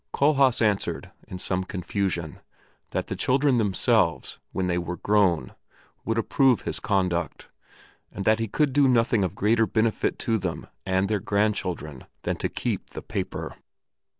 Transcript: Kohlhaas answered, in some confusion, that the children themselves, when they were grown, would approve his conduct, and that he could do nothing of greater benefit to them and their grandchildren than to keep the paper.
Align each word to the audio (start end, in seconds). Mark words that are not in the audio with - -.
Kohlhaas 0.13 0.63
answered, 0.63 1.11
in 1.27 1.37
some 1.37 1.63
confusion, 1.63 2.39
that 2.89 3.05
the 3.05 3.15
children 3.15 3.59
themselves, 3.59 4.39
when 4.51 4.65
they 4.65 4.79
were 4.79 4.97
grown, 4.97 5.53
would 6.05 6.17
approve 6.17 6.61
his 6.61 6.79
conduct, 6.79 7.49
and 8.11 8.25
that 8.25 8.39
he 8.39 8.47
could 8.47 8.73
do 8.73 8.87
nothing 8.87 9.23
of 9.23 9.35
greater 9.35 9.67
benefit 9.67 10.17
to 10.17 10.39
them 10.39 10.65
and 10.87 11.07
their 11.07 11.19
grandchildren 11.19 12.07
than 12.23 12.35
to 12.37 12.49
keep 12.49 12.89
the 12.89 13.03
paper. 13.03 13.53